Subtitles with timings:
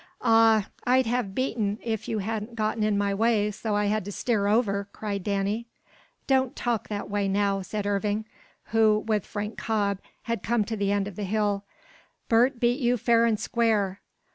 [0.23, 4.11] "Aw, I'd have beaten if you hadn't gotten in my way so I had to
[4.11, 5.67] steer over," cried Danny.
[6.25, 8.25] "Don't talk that way now," said Irving,
[8.71, 11.65] who, with Frank Cobb had come to the end of the hill.
[12.29, 14.01] "Bert beat you fair and square."